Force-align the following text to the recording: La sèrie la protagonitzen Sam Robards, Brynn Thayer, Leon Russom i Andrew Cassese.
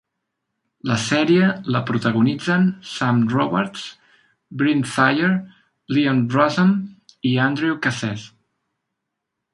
La 0.91 0.95
sèrie 1.01 1.49
la 1.75 1.81
protagonitzen 1.89 2.65
Sam 2.93 3.19
Robards, 3.33 3.85
Brynn 4.63 4.83
Thayer, 4.95 5.31
Leon 5.99 6.27
Russom 6.37 6.73
i 7.35 7.39
Andrew 7.49 7.77
Cassese. 7.87 8.27